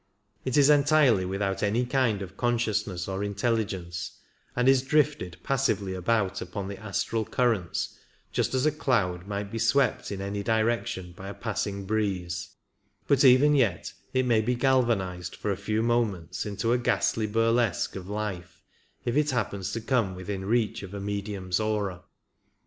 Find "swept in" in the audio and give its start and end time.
9.59-10.19